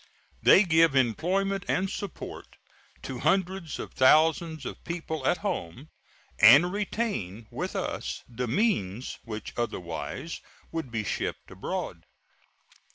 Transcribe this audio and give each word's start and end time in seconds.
They 0.41 0.63
give 0.63 0.95
employment 0.95 1.63
and 1.67 1.87
support 1.87 2.57
to 3.03 3.19
hundreds 3.19 3.77
of 3.77 3.93
thousands 3.93 4.65
of 4.65 4.83
people 4.83 5.27
at 5.27 5.37
home, 5.45 5.89
and 6.39 6.73
retain 6.73 7.45
with 7.51 7.75
us 7.75 8.23
the 8.27 8.47
means 8.47 9.19
which 9.25 9.53
otherwise 9.55 10.41
would 10.71 10.89
be 10.89 11.03
shipped 11.03 11.51
abroad. 11.51 12.05